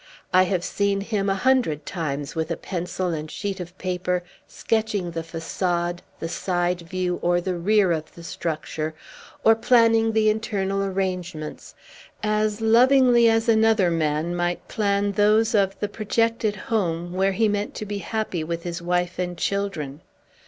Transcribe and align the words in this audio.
I 0.33 0.45
have 0.49 0.63
seen 0.63 1.01
him, 1.01 1.29
a 1.29 1.35
hundred 1.35 1.85
times, 1.85 2.33
with 2.33 2.49
a 2.49 2.57
pencil 2.57 3.09
and 3.09 3.29
sheet 3.29 3.59
of 3.59 3.77
paper, 3.77 4.23
sketching 4.47 5.11
the 5.11 5.21
facade, 5.21 6.01
the 6.19 6.27
side 6.27 6.81
view, 6.81 7.19
or 7.21 7.39
the 7.39 7.55
rear 7.55 7.91
of 7.91 8.15
the 8.15 8.23
structure, 8.23 8.95
or 9.43 9.53
planning 9.53 10.11
the 10.11 10.31
internal 10.31 10.83
arrangements, 10.83 11.75
as 12.23 12.61
lovingly 12.61 13.29
as 13.29 13.47
another 13.47 13.91
man 13.91 14.35
might 14.35 14.67
plan 14.67 15.11
those 15.11 15.53
of 15.53 15.79
the 15.79 15.87
projected 15.87 16.55
home 16.55 17.13
where 17.13 17.33
he 17.33 17.47
meant 17.47 17.75
to 17.75 17.85
be 17.85 17.99
happy 17.99 18.43
with 18.43 18.63
his 18.63 18.81
wife 18.81 19.19
and 19.19 19.37
children. 19.37 20.01